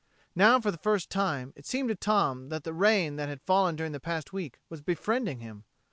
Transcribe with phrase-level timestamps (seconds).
[0.33, 3.75] Now, for the first time, it seemed to Tom that the rain which had fallen
[3.75, 5.63] during the past week was befriending him.